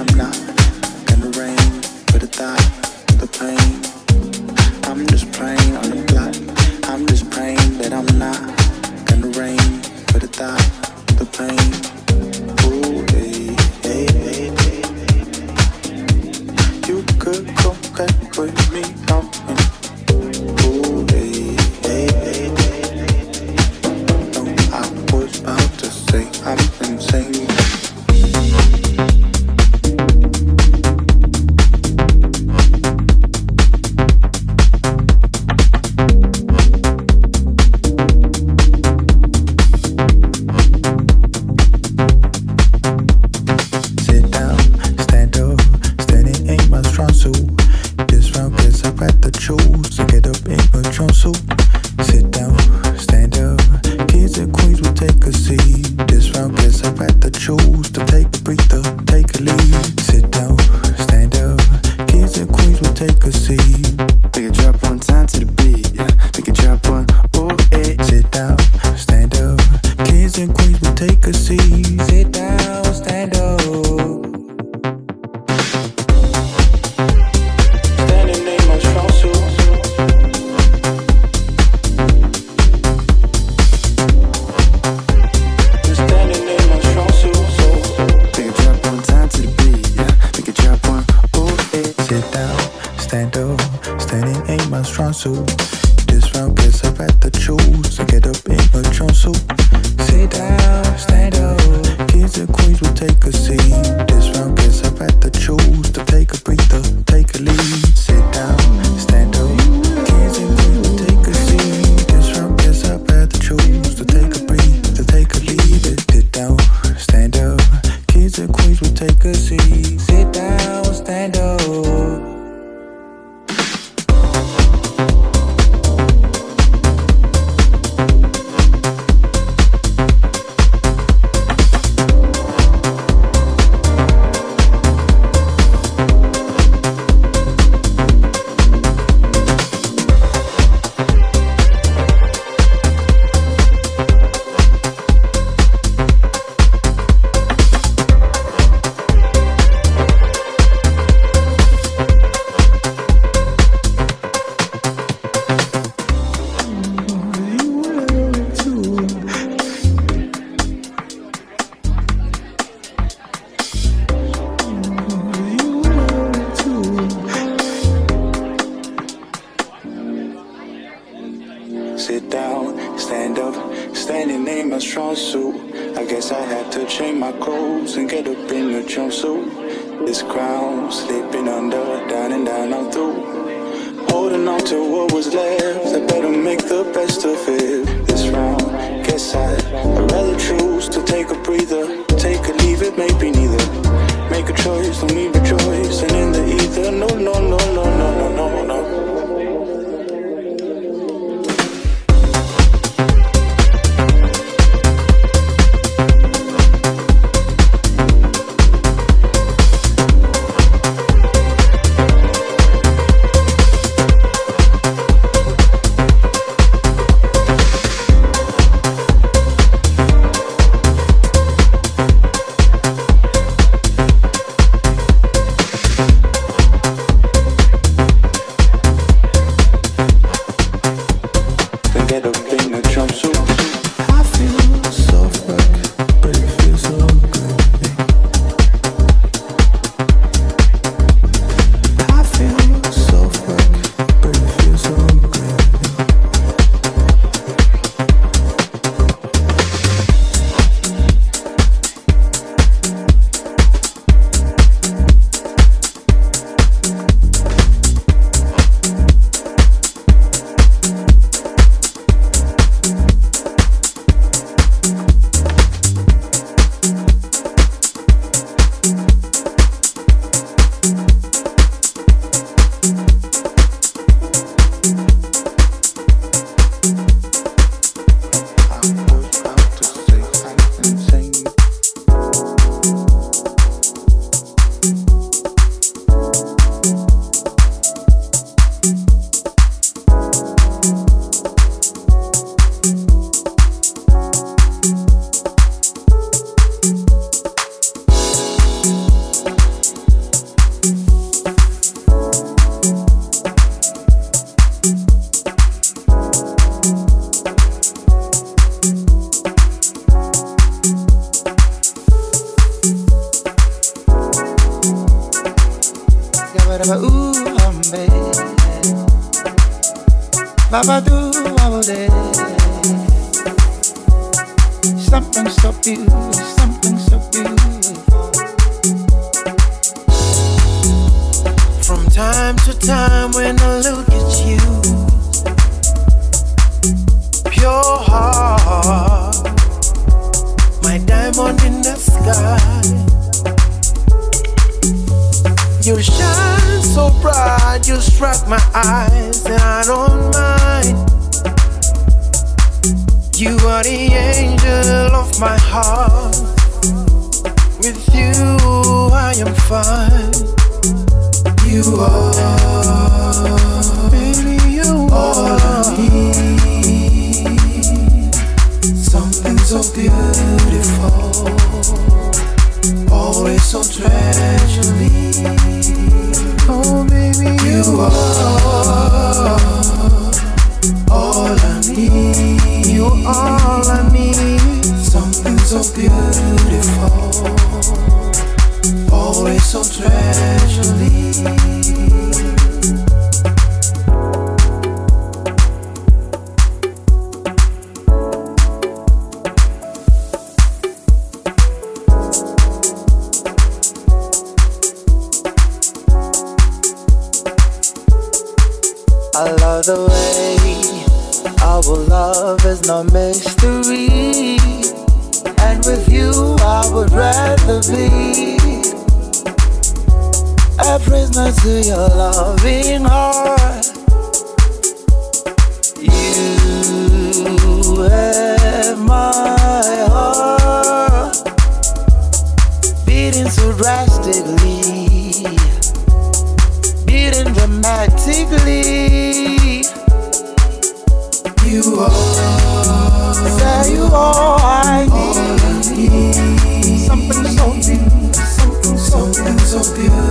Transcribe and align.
I'm 0.00 0.16
not. 0.16 0.34
Gonna 1.08 1.28
rain 1.38 1.58
for 2.08 2.18
the 2.18 2.26
thought. 2.26 2.79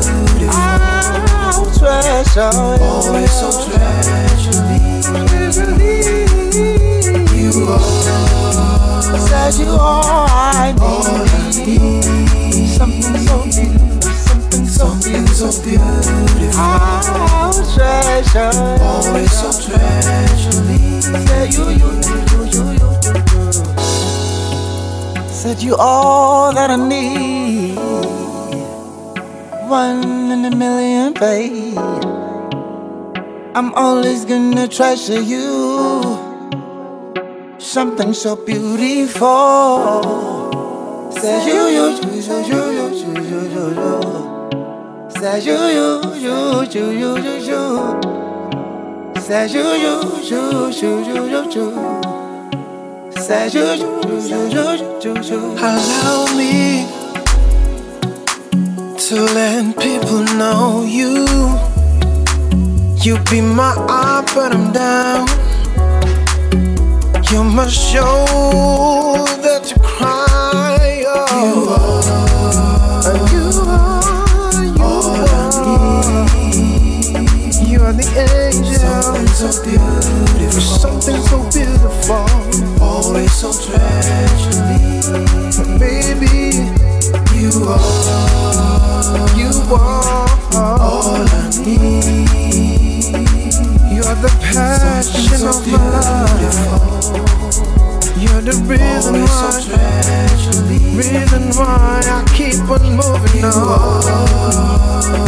Beautiful, 0.01 1.65
treasure 1.77 2.53
always 2.81 3.31
so. 3.31 3.49
You 7.35 7.51
are 7.67 7.79
Say 9.19 9.63
you 9.63 9.71
I 9.71 9.79
all 9.79 10.27
I 10.27 10.71
need. 11.55 12.03
Something 12.69 13.15
so 13.27 13.37
beautiful, 13.43 14.61
something 14.67 15.27
so. 15.27 15.49
Said 25.39 25.61
you 25.61 25.75
all 25.79 26.53
that 26.53 26.69
I 26.69 26.75
need. 26.75 27.98
One 29.69 30.31
in 30.31 30.45
a 30.45 30.55
million, 30.55 31.13
babe. 31.13 31.77
I'm 33.53 33.71
always 33.75 34.25
gonna 34.25 34.67
treasure 34.67 35.21
you. 35.21 36.17
Something 37.59 38.13
so 38.13 38.35
beautiful. 38.35 39.29
Say 41.11 41.45
you, 41.45 41.67
you, 41.77 41.85
you, 42.01 42.17
you, 42.17 42.37
you, 42.49 42.87
you, 42.97 43.13
you, 43.53 43.63
you. 43.77 43.93
Say 45.19 45.37
you, 45.45 45.57
you, 45.77 45.87
you, 46.15 46.37
you, 46.63 46.85
you, 46.89 47.11
you, 47.25 47.35
you. 47.49 47.61
Say 49.21 49.45
you, 49.53 49.65
you, 49.85 49.93
you, 50.29 50.41
you, 50.81 50.91
you, 51.05 51.21
you, 51.29 51.41
you. 51.53 51.65
Say 53.21 53.45
you, 53.53 53.65
you, 53.77 53.89
you, 54.09 54.39
you, 54.49 54.65
you, 54.65 54.97
you, 55.03 55.13
you. 55.21 55.39
Allow 55.59 56.25
me 56.35 56.98
to 59.09 59.15
let 59.15 59.75
people 59.79 60.23
know 60.37 60.83
you. 60.83 61.25
You 63.01 63.17
be 63.31 63.41
my 63.41 63.73
up 63.89 64.35
when 64.35 64.51
I'm 64.53 64.71
down. 64.71 65.27
You 67.31 67.43
must 67.43 67.73
show 67.73 68.25
that 69.41 69.71
you 69.71 69.77
cry. 69.81 71.03
Oh. 71.07 71.17
You 71.41 71.55
are, 73.07 73.17
you 73.33 73.45
are, 73.65 74.63
you 74.77 74.85
are. 74.85 75.25
I 75.33 75.43
need. 76.45 77.67
You 77.67 77.79
are 77.81 77.93
the 77.93 78.05
angel. 78.29 78.77
Something 79.01 79.33
so 79.33 79.49
beautiful. 79.63 80.61
Something 80.61 81.21
so 81.23 81.37
beautiful. 81.49 82.27
Always 82.79 83.31
so 83.33 83.49
treasury. 83.57 84.77
Baby, 85.79 86.69
you 87.39 87.47
are, 87.47 87.79
you 89.37 89.51
are 89.73 90.27
all 90.53 91.23
I 91.23 91.49
need. 91.63 93.15
You 93.95 94.01
are 94.03 94.19
the 94.19 94.31
passion 94.41 95.47
of 95.47 95.65
my 95.67 95.77
life. 95.89 96.57
You're 98.17 98.41
the 98.41 98.55
reason 98.67 99.21
why, 99.23 99.55
reason 100.97 101.43
why 101.57 102.01
I 102.03 102.23
keep 102.35 102.59
on 102.69 102.83
moving 102.99 103.45
on. 103.45 104.03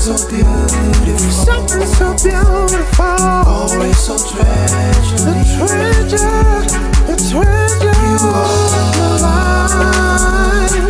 So 0.06 0.14
beautiful. 0.30 1.18
Something 1.32 1.88
so 1.88 2.14
beautiful. 2.22 3.06
Always 3.50 3.98
so 3.98 4.16
treasure. 4.16 5.18
The 5.26 5.34
treasure. 5.58 6.62
The 7.08 7.16
treasure. 7.26 7.98
You 8.06 8.22
are 8.30 9.18
mine. 9.26 10.86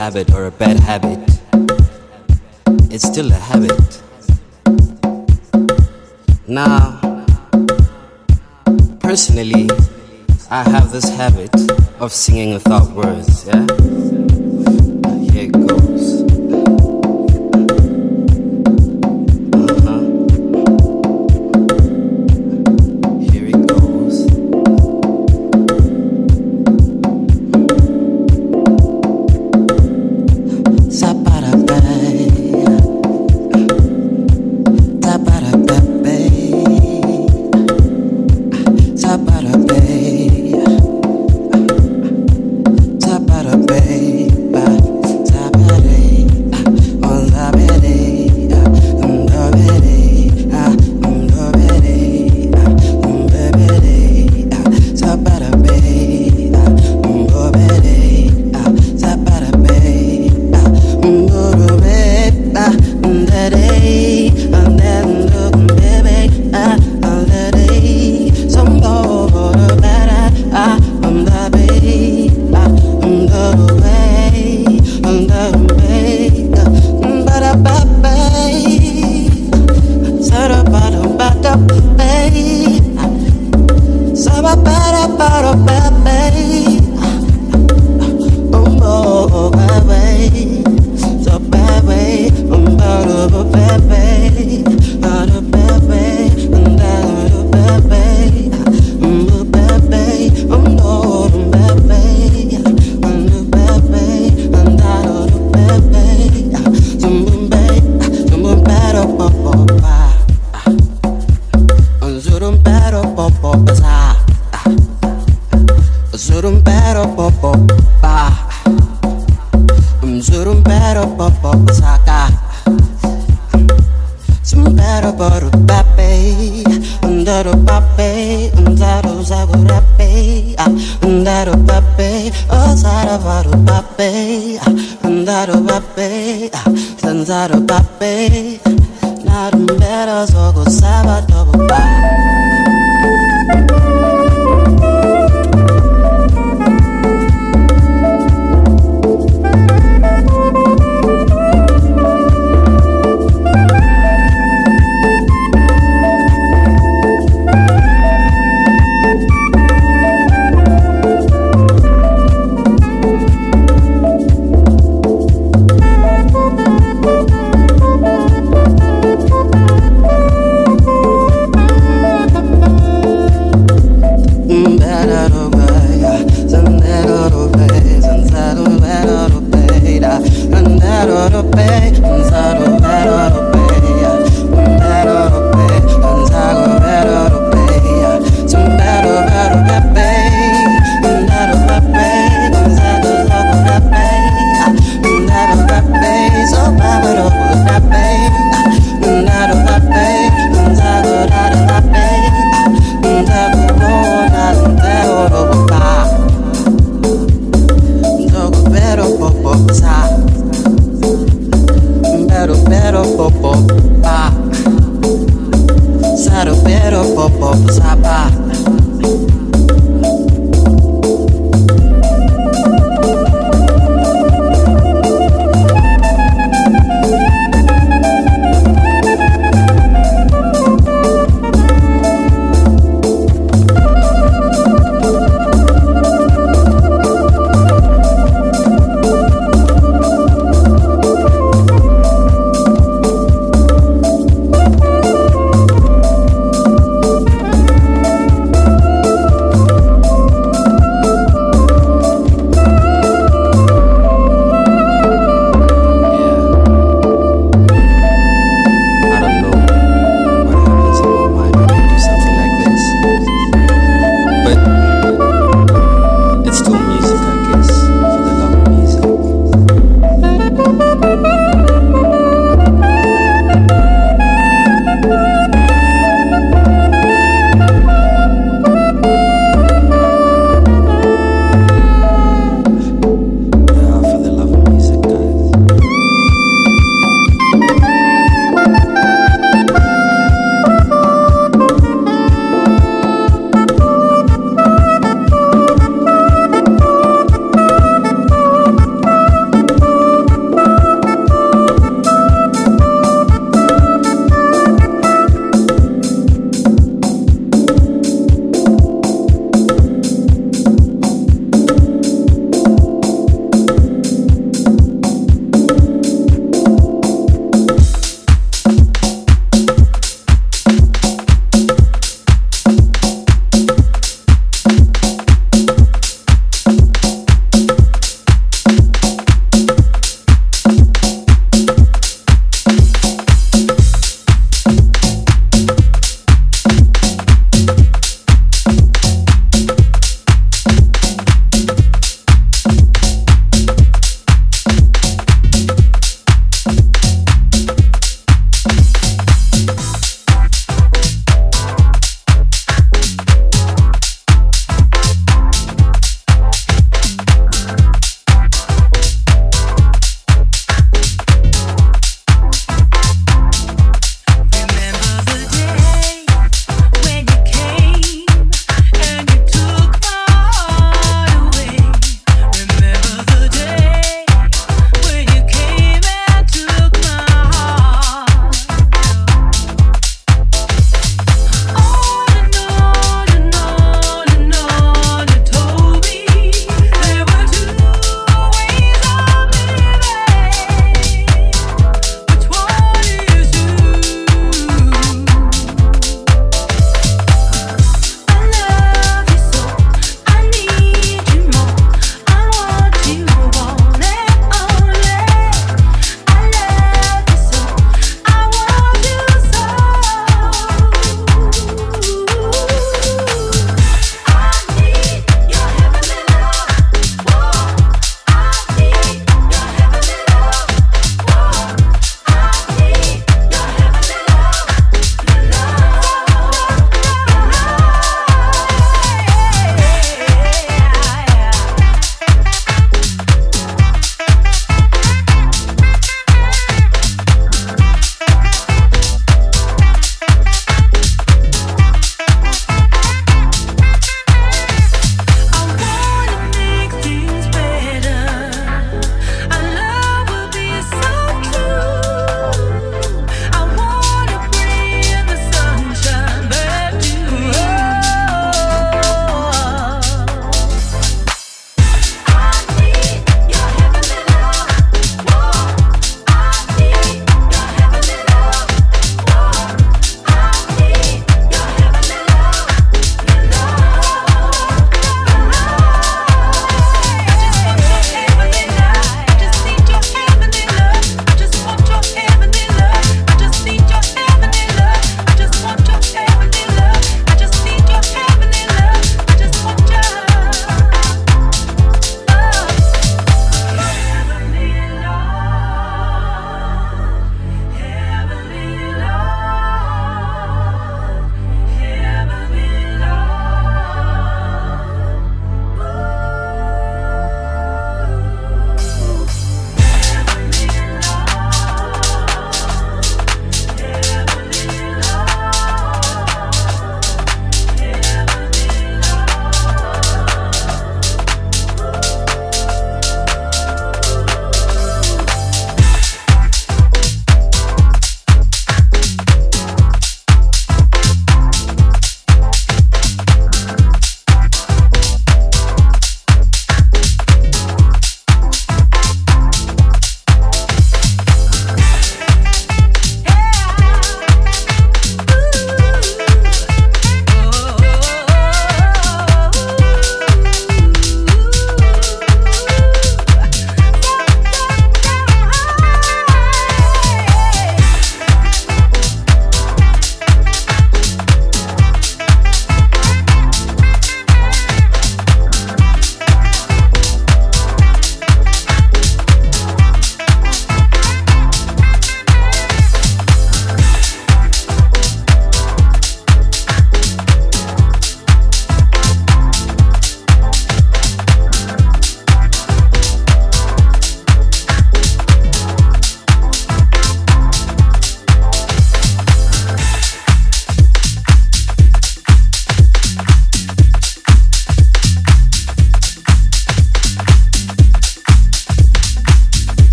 Habit 0.00 0.32
or 0.32 0.46
a 0.46 0.50
bad 0.50 0.80
habit, 0.80 1.20
it's 2.90 3.06
still 3.06 3.30
a 3.30 3.34
habit. 3.34 4.02
Now, 6.48 6.98
personally, 8.98 9.68
I 10.50 10.62
have 10.70 10.90
this 10.90 11.08
habit 11.10 11.54
of 12.00 12.12
singing 12.12 12.54
without 12.54 12.90
words, 12.92 13.46
yeah? 13.46 13.99
Here 15.70 16.19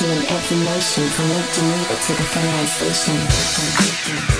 to 0.00 0.10
an 0.12 0.22
information 0.22 1.06
from 1.10 1.28
Lake 1.28 1.52
Geneva 1.52 1.94
to 1.94 2.12
the 2.14 2.22
Finland 2.22 2.68
station. 2.68 4.39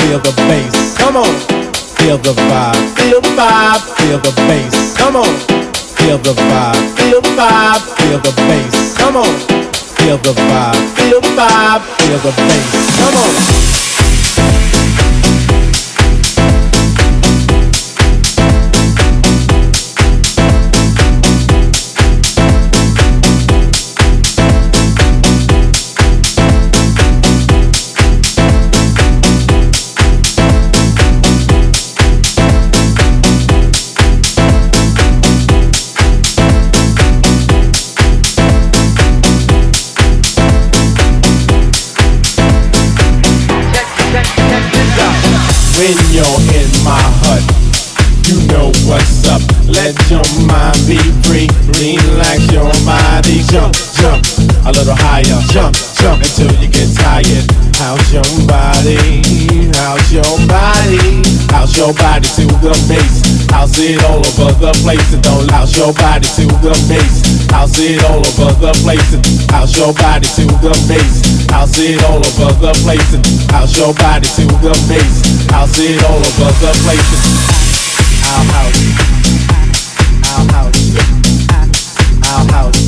Feel 0.00 0.18
the 0.18 0.32
bass. 0.48 0.96
Come 0.96 1.16
on. 1.16 1.34
Feel 2.00 2.16
the 2.18 2.32
vibe, 2.32 2.96
feel 2.96 3.20
the 3.20 3.28
vibe, 3.36 3.82
feel 3.98 4.18
the 4.18 4.32
bass. 4.48 4.96
Come 4.96 5.16
on. 5.16 5.34
Feel 6.00 6.18
the 6.18 6.32
vibe, 6.32 6.96
feel 6.96 7.20
the 7.20 7.28
vibe, 7.36 7.82
feel 7.98 8.18
the 8.18 8.32
bass. 8.48 8.96
Come 8.96 9.16
on. 9.16 9.34
Feel 10.00 10.16
the 10.18 10.32
vibe, 10.32 10.80
feel 10.96 11.20
the 11.20 11.28
vibe, 11.36 11.82
feel 12.00 12.18
the 12.18 12.32
bass. 12.32 12.96
Come 12.98 13.16
on. 13.16 14.69
When 45.80 45.96
you're 46.12 46.40
in 46.60 46.68
my 46.84 47.00
hut. 47.24 47.40
You 48.28 48.36
know 48.52 48.68
what's 48.84 49.24
up. 49.26 49.40
Let 49.64 49.96
your 50.12 50.24
mind 50.44 50.76
be 50.84 51.00
free. 51.24 51.48
Relax 51.80 52.52
your 52.52 52.68
body. 52.84 53.40
Jump, 53.48 53.72
jump 53.96 54.20
a 54.68 54.72
little 54.72 54.94
higher. 54.94 55.40
Jump, 55.48 55.74
jump 55.96 56.20
until 56.20 56.52
you 56.60 56.68
get 56.68 56.92
tired. 56.94 57.48
How's 57.80 58.12
your 58.12 58.28
body? 58.46 59.24
How's 59.74 60.12
your 60.12 60.36
body? 60.46 61.29
How's 61.50 61.76
your 61.76 61.92
body 61.94 62.28
to 62.38 62.46
the 62.62 62.74
bass? 62.88 63.22
How's 63.50 63.78
it 63.78 64.02
all 64.04 64.18
over 64.18 64.52
the 64.58 64.72
place? 64.82 65.12
And 65.12 65.22
don't 65.22 65.46
louse 65.50 65.76
your 65.76 65.92
body 65.92 66.26
to 66.38 66.44
the 66.62 66.74
bass. 66.88 67.22
How's 67.50 67.78
it 67.78 68.02
all 68.08 68.22
over 68.22 68.52
the 68.58 68.72
place? 68.82 69.12
And 69.12 69.24
how's 69.50 69.76
your 69.76 69.92
body 69.92 70.26
to 70.38 70.44
the 70.62 70.72
bass? 70.88 71.46
How's 71.50 71.78
it 71.78 72.02
all 72.08 72.22
over 72.22 72.52
the 72.62 72.72
place? 72.82 73.12
And 73.12 73.24
how's 73.50 73.76
your 73.76 73.92
body 73.94 74.26
to 74.38 74.44
the 74.62 74.74
bass? 74.88 75.22
How's 75.50 75.78
it 75.78 76.02
all 76.08 76.18
over 76.18 76.50
the 76.62 76.72
place? 76.86 77.10
Our 78.30 78.44
house, 78.54 78.78
our 80.30 80.44
house, 80.54 80.78
our 82.30 82.44
house, 82.52 82.79